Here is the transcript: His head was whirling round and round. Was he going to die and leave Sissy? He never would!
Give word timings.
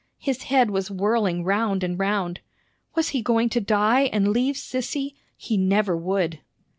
His 0.17 0.45
head 0.45 0.71
was 0.71 0.89
whirling 0.89 1.43
round 1.43 1.83
and 1.83 1.99
round. 1.99 2.39
Was 2.95 3.09
he 3.09 3.21
going 3.21 3.49
to 3.49 3.61
die 3.61 4.05
and 4.11 4.29
leave 4.29 4.55
Sissy? 4.55 5.13
He 5.37 5.57
never 5.57 5.95
would! 5.95 6.39